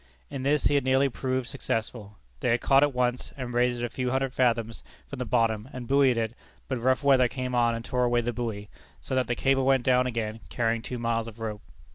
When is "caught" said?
2.61-2.81